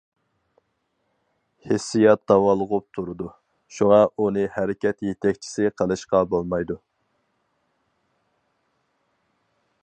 [1.65, 3.27] ھېسسىيات داۋالغۇپ تۇرىدۇ،
[3.77, 6.79] شۇڭا ئۇنى ھەرىكەت يېتەكچىسى قىلىشقا بولمايدۇ.